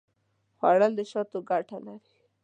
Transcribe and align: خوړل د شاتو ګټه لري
خوړل 0.57 0.91
د 0.97 1.01
شاتو 1.11 1.37
ګټه 1.49 1.77
لري 1.85 1.97